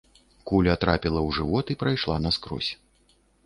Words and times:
Куля 0.51 0.75
трапіла 0.85 1.21
ў 1.27 1.37
жывот 1.39 1.65
і 1.77 1.77
прайшла 1.85 2.19
наскрозь. 2.25 2.71